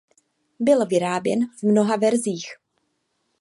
Byl 0.59 0.85
vyráběn 0.85 1.39
v 1.59 1.63
mnoha 1.63 1.95
verzích. 1.95 2.47